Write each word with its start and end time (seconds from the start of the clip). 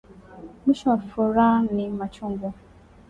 Mwisho 0.65 0.89
wa 0.89 0.97
furah 0.97 1.63
ni 1.73 1.89
machungu 1.89 2.53